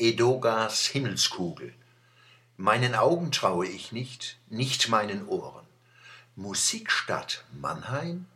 [0.00, 1.74] Edogas Himmelskugel.
[2.56, 5.66] Meinen Augen traue ich nicht, nicht meinen Ohren.
[6.36, 8.26] Musikstadt Mannheim?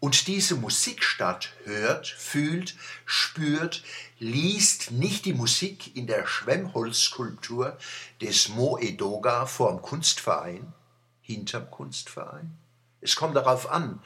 [0.00, 2.76] Und diese Musikstadt hört, fühlt,
[3.06, 3.82] spürt,
[4.18, 7.78] liest nicht die Musik in der Schwemmholzskulptur
[8.20, 10.74] des Mo Edoga vorm Kunstverein,
[11.22, 12.58] hinterm Kunstverein?
[13.00, 14.02] Es kommt darauf an.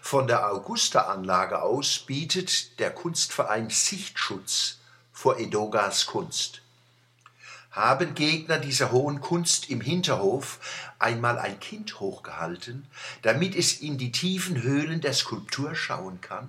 [0.00, 4.79] Von der Augusta-Anlage aus bietet der Kunstverein Sichtschutz
[5.20, 6.62] vor Edogas Kunst.
[7.72, 10.58] Haben Gegner dieser hohen Kunst im Hinterhof
[10.98, 12.86] einmal ein Kind hochgehalten,
[13.20, 16.48] damit es in die tiefen Höhlen der Skulptur schauen kann?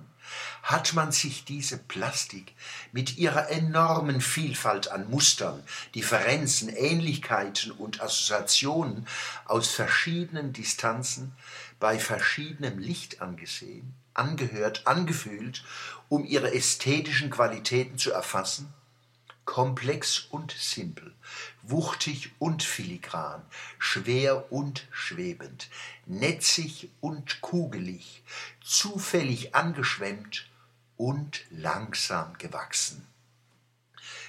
[0.62, 2.54] Hat man sich diese Plastik
[2.92, 5.62] mit ihrer enormen Vielfalt an Mustern,
[5.94, 9.06] Differenzen, Ähnlichkeiten und Assoziationen
[9.44, 11.34] aus verschiedenen Distanzen
[11.78, 13.94] bei verschiedenem Licht angesehen?
[14.14, 15.64] Angehört, angefühlt,
[16.08, 18.72] um ihre ästhetischen Qualitäten zu erfassen?
[19.44, 21.14] Komplex und simpel,
[21.62, 23.42] wuchtig und filigran,
[23.78, 25.68] schwer und schwebend,
[26.06, 28.22] netzig und kugelig,
[28.62, 30.48] zufällig angeschwemmt
[30.96, 33.04] und langsam gewachsen.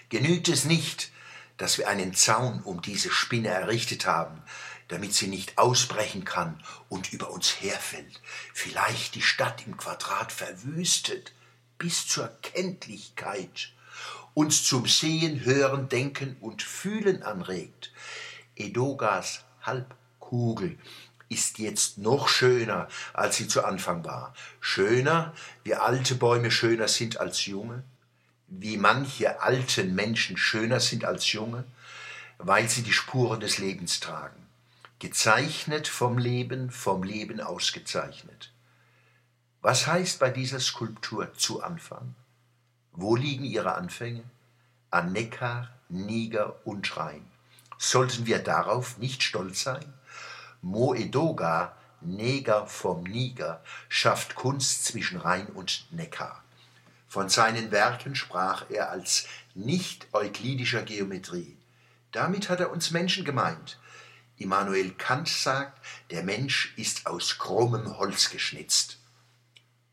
[0.10, 1.12] Genügt es nicht,
[1.64, 4.42] dass wir einen Zaun um diese Spinne errichtet haben,
[4.90, 8.20] damit sie nicht ausbrechen kann und über uns herfällt,
[8.54, 11.32] vielleicht die Stadt im Quadrat verwüstet,
[11.78, 13.72] bis zur Kenntlichkeit,
[14.34, 17.94] uns zum Sehen, Hören, Denken und Fühlen anregt.
[18.58, 20.78] Edogas Halbkugel
[21.30, 24.34] ist jetzt noch schöner, als sie zu Anfang war.
[24.60, 25.34] Schöner,
[25.64, 27.86] wie alte Bäume schöner sind als junge,
[28.60, 31.64] wie manche alten Menschen schöner sind als junge,
[32.38, 34.44] weil sie die Spuren des Lebens tragen
[35.04, 38.54] gezeichnet vom Leben, vom Leben ausgezeichnet.
[39.62, 42.16] Was heißt bei dieser Skulptur zu Anfang?
[42.94, 44.24] Wo liegen ihre Anfänge?
[44.92, 47.26] An Neckar, Niger und Rhein.
[47.78, 49.94] Sollten wir darauf nicht stolz sein?
[50.62, 56.42] Moedoga, Neger vom Niger, schafft Kunst zwischen Rhein und Neckar.
[57.14, 61.60] Von seinen Werken sprach er als nicht-euklidischer Geometrie.
[62.12, 63.78] Damit hat er uns Menschen gemeint,
[64.38, 65.80] Immanuel Kant sagt,
[66.10, 68.98] der Mensch ist aus krummem Holz geschnitzt.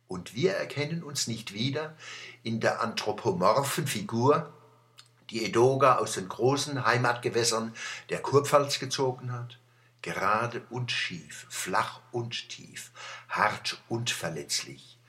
[0.08, 1.94] Und wir erkennen uns nicht wieder
[2.42, 4.50] in der anthropomorphen Figur,
[5.28, 7.74] die Edoga aus den großen Heimatgewässern
[8.08, 9.58] der Kurpfalz gezogen hat,
[10.00, 12.92] gerade und schief, flach und tief,
[13.28, 14.99] hart und verletzlich,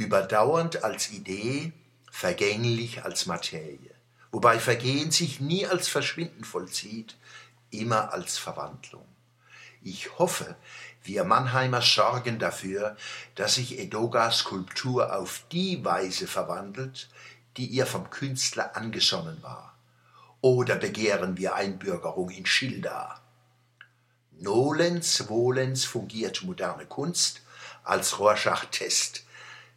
[0.00, 1.72] überdauernd als Idee,
[2.10, 3.94] vergänglich als Materie,
[4.32, 7.16] wobei Vergehen sich nie als Verschwinden vollzieht,
[7.70, 9.04] immer als Verwandlung.
[9.82, 10.56] Ich hoffe,
[11.02, 12.96] wir Mannheimer sorgen dafür,
[13.34, 17.08] dass sich Edogas Skulptur auf die Weise verwandelt,
[17.58, 19.76] die ihr vom Künstler angesonnen war.
[20.40, 23.20] Oder begehren wir Einbürgerung in Schilda?
[24.38, 27.42] Nolens wohlens fungiert moderne Kunst
[27.84, 29.24] als Rorschach-Test.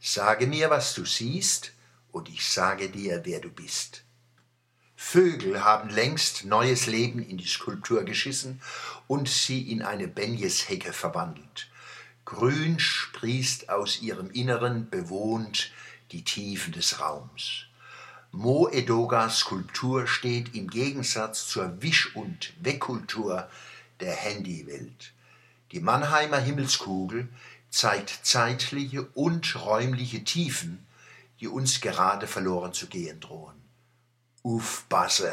[0.05, 1.71] Sage mir, was du siehst,
[2.11, 4.03] und ich sage dir, wer du bist.
[4.97, 8.61] Vögel haben längst neues Leben in die Skulptur geschissen
[9.07, 11.69] und sie in eine Benjeshecke verwandelt.
[12.25, 15.71] Grün sprießt aus ihrem Inneren bewohnt
[16.11, 17.67] die Tiefen des Raums.
[18.33, 23.49] Mo Edogas Skulptur steht im Gegensatz zur Wisch- und Wegkultur
[24.01, 25.13] der Handywelt.
[25.71, 27.29] Die Mannheimer Himmelskugel
[27.73, 30.85] zeigt zeitliche und räumliche Tiefen,
[31.39, 33.63] die uns gerade verloren zu gehen drohen
[34.43, 35.31] aufpassen.